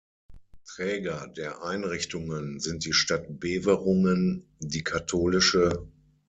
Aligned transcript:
Träger 0.75 1.27
der 1.27 1.61
Einrichtungen 1.63 2.59
sind 2.59 2.85
die 2.85 2.91
Stadt 2.91 3.39
Beverungen, 3.39 4.47
die 4.59 4.83
kath. 4.83 5.13